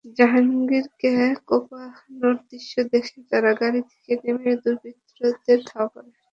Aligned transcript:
জাহাঙ্গীরকে 0.17 1.11
কোপানোর 1.47 2.35
দৃশ্য 2.47 2.73
দেখে 2.91 3.17
তাঁরা 3.29 3.51
গাড়ি 3.61 3.81
থেকে 3.91 4.13
নেমে 4.23 4.51
দুর্বৃত্তদের 4.63 5.59
ধাওয়া 5.69 5.89
করেন। 5.93 6.13